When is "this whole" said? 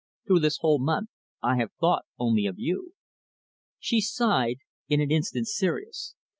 0.39-0.79